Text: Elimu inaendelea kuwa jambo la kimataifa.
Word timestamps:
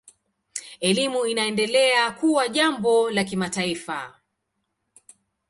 Elimu 0.79 1.25
inaendelea 1.25 2.11
kuwa 2.11 2.47
jambo 2.47 3.09
la 3.11 3.23
kimataifa. 3.23 4.13